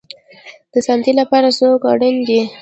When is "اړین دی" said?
1.91-2.41